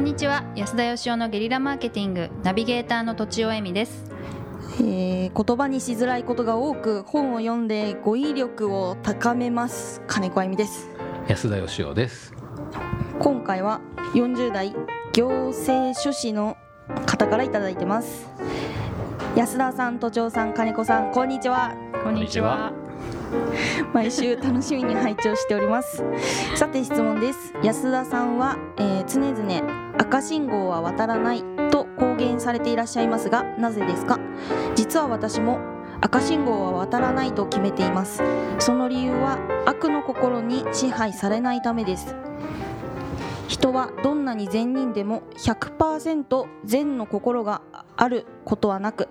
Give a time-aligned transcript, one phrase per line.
[0.00, 0.44] んにちは。
[0.56, 4.10] 安田義雄のゲリラマーケティングナビゲーターの土地尾恵美です。
[4.80, 10.88] えー言葉にしづらいことが多く本を読んで語彙力を高めます金子あゆみです。
[11.28, 12.32] 安田義雄です。
[13.18, 13.82] 今回は
[14.14, 14.74] 40代
[15.12, 16.56] 行政書士の
[17.04, 18.26] 方からいただいてます。
[19.36, 21.74] 安田さん都庁さん金子さんこんにちは。
[22.02, 22.72] こんにちは。
[23.92, 26.02] 毎週楽しみに拝聴しております。
[26.56, 27.52] さて質問です。
[27.62, 34.18] 安田さんは、えー常々赤信号は渡らないと公言されていらっしゃいますがなぜですか？
[34.74, 35.60] 実は私も
[36.00, 38.22] 赤信号は渡らないと決めています。
[38.60, 42.16] その理由は悪の心に支配されないためです。
[43.46, 47.60] 人はどんなに善人でも100%善の心が
[47.98, 49.10] あることはなく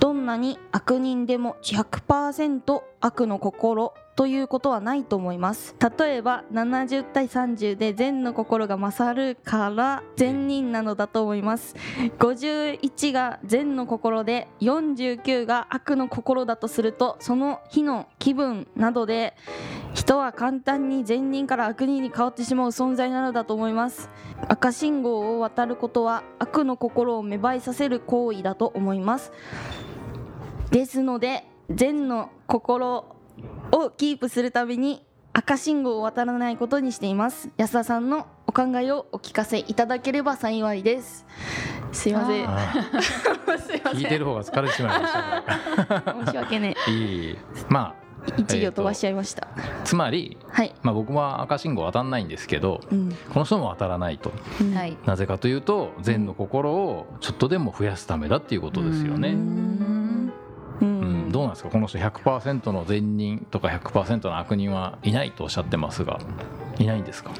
[0.00, 5.76] どんなに悪人でも100%悪の心ということはないと思います。
[5.98, 11.76] 例えば70対30で善の心が勝るから善人なのだと思います。
[12.18, 19.36] 51が善の心で49が悪の心だとするとその日の気分などで
[19.92, 24.08] 人は簡単に善人から悪人に変わってしまう存在なのだと思います。
[24.48, 29.30] 赤信号を渡ることは悪の心を芽生えさせる行為だと思います。
[30.70, 33.15] ですので善の心
[33.76, 37.50] をキープするために赤信号を渡らないことにしています。
[37.58, 41.26] 安田さんのお考えをお聞かせいただければ幸いです。
[41.92, 42.46] すいません。
[43.92, 46.14] 聞いてる方が疲れてしまいました。
[46.24, 46.92] 申し訳ねい
[47.32, 47.38] い。
[47.68, 47.94] ま
[48.38, 53.10] 一行飛ばしちゃいました、あつまり、はい、まあ、僕は赤信号渡んないんですけどうん。
[53.32, 54.32] この人も渡らないと。
[54.74, 54.96] はい。
[55.06, 59.32] なぜかというと善の心をちょっとでも増やすためだっていうことですようね。
[59.32, 59.95] ん
[60.80, 61.70] ううん、どうなんですか？
[61.70, 66.20] この人100%の善人とか100%の悪人はいないとおっしゃってますが
[66.78, 67.30] いないんですか？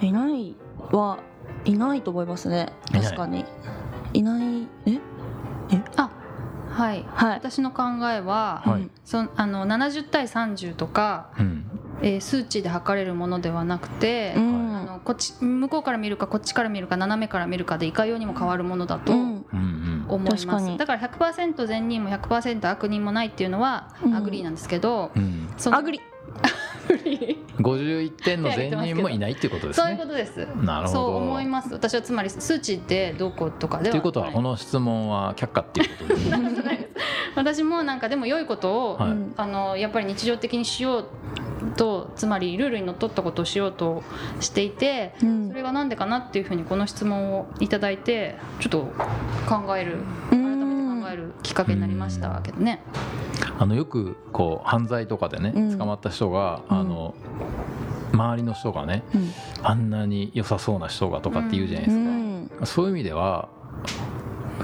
[0.00, 0.54] いない
[0.90, 1.18] は
[1.64, 2.72] いないと思いますね。
[2.92, 3.44] 確かに。
[4.12, 4.66] いない。
[4.86, 4.98] え？
[5.96, 6.10] あ
[6.70, 7.04] はい。
[7.08, 7.34] はい。
[7.36, 8.82] 私の考えは、はい。
[8.82, 11.64] うんそあの70対30とか、うん。
[12.02, 14.76] えー数値で測れるものではなくて、うん。
[14.76, 19.37] あのこっち向こうから見るかこっちから見るか斜めから見るかでいかようにも変わるものだとうん
[20.08, 24.14] 思います、だから100%善人も100%悪人もないっていうのはうん。
[24.14, 25.48] agree なんですけど、うん。
[25.56, 26.00] その agree。
[27.58, 30.08] 51点の善人もいないっていうことですそういうねこ。
[30.08, 30.46] とです。
[30.62, 30.98] なるほど。
[31.06, 31.72] そう思います。
[31.72, 33.90] 私はつまり数値でどうこうとかでは。
[33.90, 36.88] ということはこのの質問は却下っていうことですね。
[37.34, 39.10] 私もなんかでも良いことを、はい。
[39.10, 41.04] うんあのやっぱり日常的にしよう
[41.76, 44.02] とつまりルールにのっとったことをしようと
[44.40, 45.48] していてうん。
[45.48, 48.78] それがなんでかなっていうふうにこの質問をいただいてちょっと
[49.48, 49.98] 考える。
[49.98, 52.82] う改めんて考えるきっかけになりましたけどね。
[53.58, 55.78] あのよくこう犯罪とかでねうん。
[55.78, 56.78] 捕まった人が、うん。
[56.78, 57.14] あの
[58.12, 59.32] 周りの人がねうん。
[59.62, 62.66] あんなに良さそうな人がとかって言うじゃないでうすか、ん。
[62.66, 63.48] そういう意味では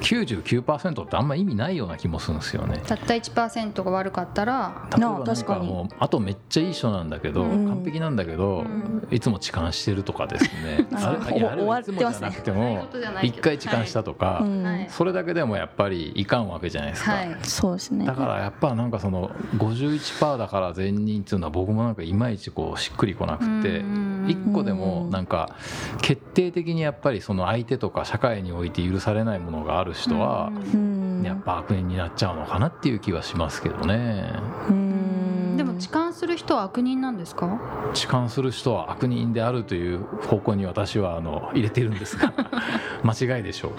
[0.01, 2.83] 99%ってあんま意味ないような気もするんですよね。
[2.87, 7.69] たった1%が悪かったら例えばなん確かもうあとめっちゃいい人なんだけど、うん。
[7.69, 9.07] 完璧なんだけど、うん。
[9.11, 10.87] いつも痴漢してるとかですね。
[10.95, 12.87] ああれいじゃなくても
[13.23, 14.45] 一回痴漢したとか、
[14.89, 17.13] それだけでもやっぱりいかんわけじゃないですか。
[17.13, 17.37] はい。
[17.43, 18.07] そうですね。
[18.07, 25.55] だからやっぱなんかその51%だから善人っていうのは僕もなんかいまいちこうしっくりこなくてうん一個でもなんか
[26.03, 31.05] 決定的にやっぱりその相手とか社会において許されないものがある人はうん。
[31.25, 34.31] やっぱ悪人になっちゃうのかなっていう気はしますけどね。
[34.69, 35.57] うん。
[35.57, 37.59] でも痴漢する人は悪人なんですか？
[37.95, 42.35] 痴漢する人は悪人であるという方向に私はあの入れてるんですが
[43.05, 43.71] 間違いでしょう。
[43.73, 43.77] わ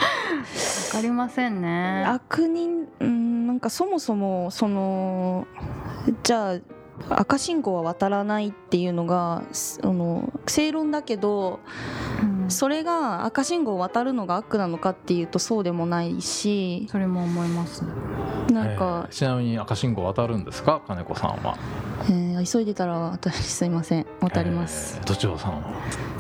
[0.94, 2.04] かりませんね。
[2.08, 5.46] 悪人うんなんかそもそもその
[6.24, 6.58] じゃあ
[7.10, 11.60] 赤信号は渡らないっていうのがすあの正論だけど
[12.22, 12.36] うん。
[12.52, 17.84] それが赤信号を渡るのが悪なのかっていうとそうでもないしそれも思います
[18.54, 20.82] なんかえー、ちなみに赤信号渡るんですか？
[20.88, 21.58] 金子さんは。
[22.04, 24.06] えー急いでたら私すいません。
[24.22, 25.74] 渡ります、えー都庁さんは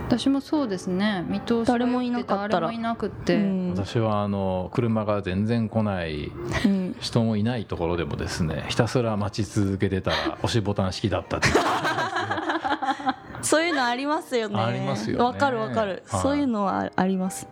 [0.07, 1.25] 私もそうですね。
[1.27, 2.49] 見通しが誰もいなかったら。
[2.49, 3.69] 誰もいなくって、うん。
[3.71, 6.31] 私はあの車が全然来ない
[6.65, 6.95] うん。
[6.99, 11.53] 人もいないところでもですねひたすら待ち続けてたら押しボタン式だったっていう。
[13.41, 14.59] そういうのありますよね。
[14.59, 15.23] ありますよね。
[15.23, 16.21] わかるわかる、はい。
[16.21, 17.47] そういうのはあります、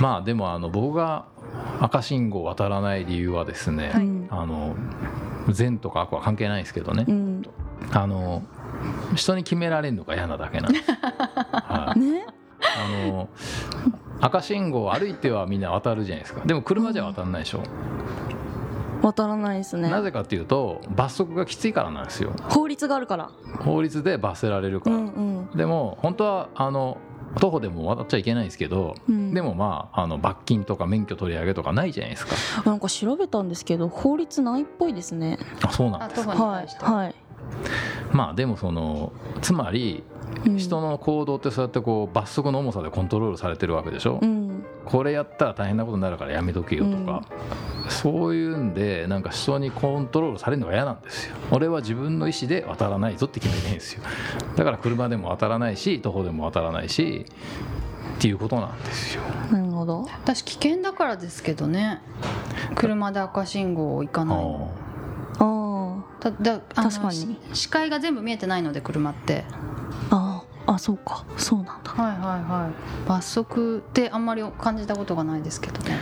[0.00, 1.26] まあでもあの僕が
[1.80, 4.04] 赤信号を渡らない理由はですね、はい。
[4.04, 4.74] うんあの
[5.48, 7.42] 善とか悪は関係ないですけどね、うん。
[7.92, 8.42] あの
[9.14, 12.00] 人に決められるのが嫌なだけなんです、 はい。
[12.00, 12.26] ね。
[12.60, 13.28] あの
[14.20, 16.40] 赤信号を歩いてはみんな渡るじゃないですか。
[16.44, 17.62] でも車じゃ渡らないでしょ、
[19.02, 19.88] 渡らないですね。
[19.90, 22.32] なぜかっていうと罰則がきついからなんですよ。
[22.48, 23.30] 法律があるから。
[23.60, 25.56] 法律で罰せられるから、うんうん。
[25.56, 26.98] でも本当はあの
[27.38, 29.32] 徒歩でも渡っちゃいけないんですけど、うん。
[29.34, 32.34] でもまああの罰金とか免許取り上げとかないじゃないですか。
[32.68, 35.38] なんか調べたんですけど法律ないっぽいですね。
[35.64, 37.14] あそうなんあです徒歩にはいはい
[38.18, 40.02] まあでもそのつまり
[40.46, 40.58] うん。
[40.58, 44.64] 人の行動ってそうやってこう罰則の重さでコントロールされてるわけでしょ、うん。
[44.84, 47.22] これやったら大変なことになるからやめとけよとか、
[47.88, 51.36] そういうんでなんか人にコントロールされるのが嫌なんですよ。
[51.50, 54.02] 俺は自分の意思で渡らないぞって決めてるんですよ。
[54.56, 57.24] だから車でも渡らないし徒歩でも渡らないし
[58.18, 59.22] っていうことなんですよ。
[59.50, 60.02] なるほど。
[60.02, 62.02] 私危険だからですけどね。
[62.74, 64.36] 車で赤信号を行かない。
[64.36, 64.70] の
[66.20, 67.14] だあの確かに。
[67.14, 69.44] し視界が全部見えてないので車って。
[70.10, 71.24] あああそうか。
[71.36, 71.90] そうなんだ。
[71.90, 73.08] はいはいはい。
[73.08, 75.96] 罰則ってあんまり感じたことがないですけどね。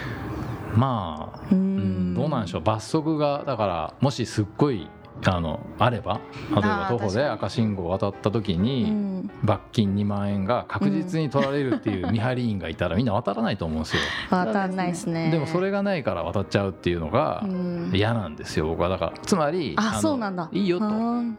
[0.75, 2.61] まあ、ううんんどうなんでしょう。
[2.63, 4.89] 罰則がだからもしすっごい
[5.25, 6.21] あのあれば
[6.53, 9.31] 例えば徒歩で赤信号を渡った時うにん。
[9.43, 14.03] 罰金2万円が確実に取られるっていう見張り員がいたらみんな渡らないと思うんですよ。
[14.31, 15.31] わかんないですね。
[15.31, 17.91] でもそれがないから渡っちゃうっていうのがうん。
[17.93, 18.89] 嫌なんですよ僕は。
[18.89, 20.49] だからつまりあのそうなんだ。
[20.53, 20.85] いいよと。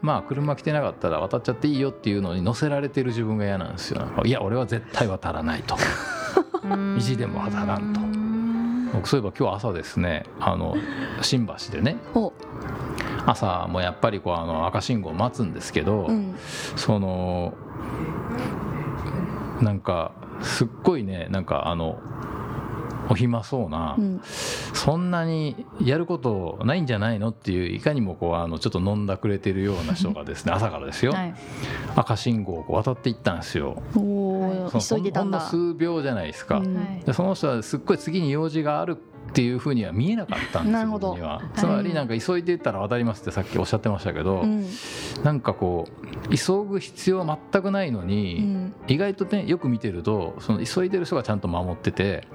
[0.02, 4.02] まあ車来てなかったら渡っちゃっていいよっていうのに乗せられてる自分が嫌なんですよ。
[4.24, 5.76] いや俺は絶対渡らないと。
[6.98, 8.00] 意地でも渡らんと。
[8.92, 10.74] 僕そういえば今日朝ですねあの
[11.20, 12.32] 新橋でねお
[13.30, 16.34] 朝もやっぱりこうあの赤信号待つんですけど、うん。
[16.76, 17.54] その
[19.60, 22.00] なんかすっごいねなんかあの
[23.10, 24.20] お暇そうな、うん。
[24.22, 31.34] そんなにやることないんじゃないのっていういかにもこうあのちょっと飲んだくれてるような人がですね 朝からですよ、はい。
[31.96, 33.82] 赤信号をこう渡っていったんですよ。
[33.94, 35.38] その急いでたんだ。
[35.38, 36.76] ほんの数秒じゃないですか、うん。
[36.76, 38.98] はいでその人はすっごい次に用事がある
[39.28, 41.08] っていうふうには見えなかったんですよど。
[41.10, 41.42] 僕には。
[41.54, 44.66] つまりなんか急いでったら渡りますってさっきおっしゃってましたけど、うん。
[45.22, 45.86] なんかこ
[46.30, 48.74] う急ぐ必要は全くないのに、うん。
[48.88, 52.26] 意外とねよく見てるとその急いでる人がちゃんと守ってて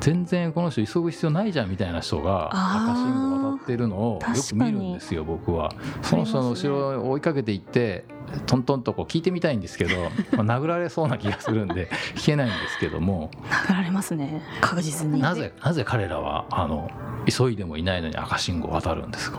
[0.00, 5.72] 全然この人急ぐ必要ないじゃんみたいな人が赤信号渡ってるのをよく見るんですよ僕は。
[6.02, 8.04] その人の後ろを追いかけていって
[8.46, 9.94] トントンとこう聞いてみたいんですけど、
[10.42, 13.30] まあ、殴られそうな気がするんで聞けないんですけども。
[13.68, 15.20] 殴られますね確実に。
[15.20, 16.90] なぜなぜ彼らはあの
[17.28, 19.38] 急いでもいないのに赤信号を渡るんですか？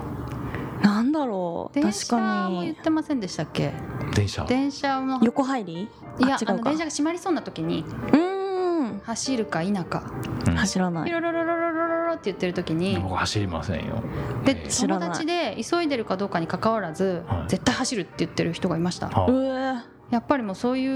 [0.81, 3.74] なんだろう電確車かも言っにてませんでしたっけ？
[4.14, 5.90] 電車電車の横入り？
[6.19, 7.84] いやあの電車が閉まりそうな時に
[8.14, 9.02] うーん。
[9.04, 10.04] 走るか否か。
[10.48, 10.56] うん。
[10.56, 11.06] 走らない。
[11.06, 11.67] ピロロロロロ
[12.07, 14.01] ロロロって言ってる時に僕走りませんよ。
[14.45, 17.50] でえー友達で急いでるかどうかに関わらずはい。
[17.50, 19.09] 絶対走るって言ってる人がいました。
[19.09, 20.88] はやっぱりもうそうい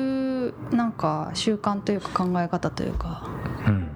[0.50, 3.28] うなんか習慣というか考え方というか。
[3.68, 3.88] うん。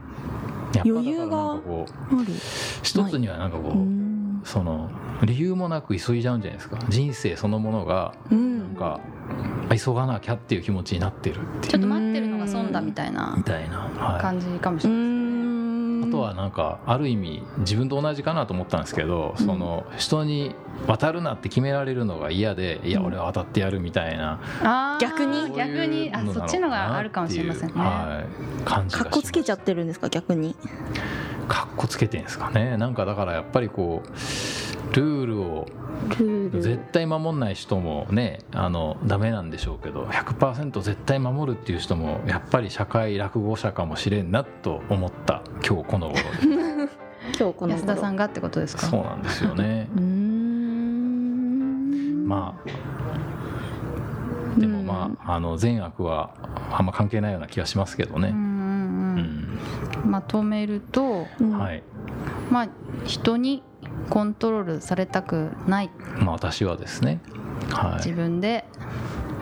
[0.86, 1.62] 余裕がある。
[2.84, 4.90] 一つにはなんかこう、その
[5.24, 6.78] 理由もなく急いじゃうんじゃないですか。
[6.90, 9.00] 人生そのものがうなんんか
[9.70, 15.15] あ急がなきゃっていう気持ちになってるってちょっと待ってるのが損だみたいなみたいな、は感じかもしうれないーん
[16.16, 20.56] い、あとはなんかある意味自分と同じかなと思ったんですけど、その人に
[20.88, 25.52] 渡るなって決められるのが嫌でいや俺は渡ってやるみたいな、逆に？
[25.56, 26.12] 逆に？
[26.14, 28.24] あそっちのがあるかもしれませんね、は
[28.62, 29.04] い、感じがします。
[29.04, 30.10] かっこつけちゃってるんですか？
[30.10, 30.56] 逆に
[31.48, 32.78] かっこつけてんですかね。
[32.78, 35.68] なんかだからやっぱりこうルールを
[36.62, 46.20] 絶対守んない人もねあのダメなんでしょうけど100%絶対守るっていう人もやっぱり社会落語者かもしれんなと思った今日この頃。
[47.40, 48.86] 今日この安田さんがってことですか？
[48.86, 49.88] そうなんですよね。
[52.26, 52.56] ま
[54.58, 56.32] あでもまああの善悪は
[56.72, 58.34] あんま関係ないような気がしますけどね、
[60.06, 61.58] まとめるとうん。
[61.58, 61.84] はい。
[62.52, 62.70] まあ
[63.06, 63.64] 人に
[64.10, 65.90] コントロールされたくない。
[66.18, 67.22] まあ私はですね。
[67.70, 68.66] は自分で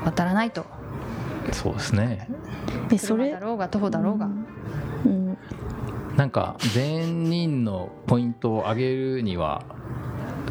[0.06, 0.62] 渡らないと。
[0.62, 2.30] いそうですね。
[2.90, 3.30] でそれ？
[3.32, 4.30] 車だろうが徒歩だろうが、う
[5.10, 5.38] ん。
[6.16, 9.64] なんか全人のポイントを上げるには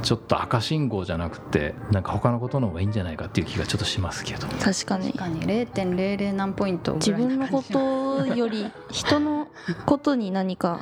[0.02, 4.47] ちょっと赤信号じゃなくてなんか他のことの方がいいんじゃないかっていう気がちょっとしますけど。
[4.47, 5.12] 確かに。
[5.12, 5.40] 確かに。
[5.42, 9.49] 0.00何ポイントぐ自分のことより人の
[9.87, 10.80] ことに何か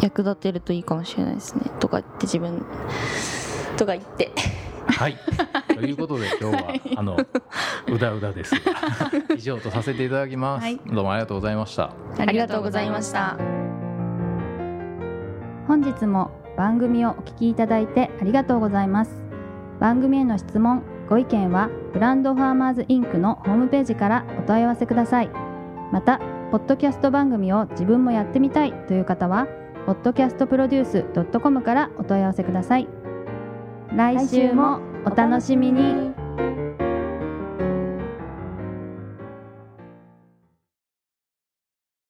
[0.00, 1.70] 役立てるといいかもしれないですね。
[1.80, 2.64] とか言って自分
[3.76, 4.30] とか言って。
[4.86, 5.16] はい。
[5.68, 7.16] ということで今日はあの
[7.88, 8.60] うだうだですが
[9.36, 10.76] 以上とさせていただきます、はい。
[10.86, 11.92] どうもありがとうございました。
[12.18, 13.36] ありがとうございました。
[15.66, 19.22] 本日も番組をお聞きいただいてありがとうございます。
[19.80, 25.30] 番組への質問ご意見はブランドファーマーズインクのホームページからお問い合わせください。
[25.92, 26.18] また
[26.50, 29.46] ポッドキャスト番組を自分もやってみたいという方は
[29.86, 32.88] podcastproduce.com からお問い合わせください。
[33.94, 36.13] 来週もお楽しみに。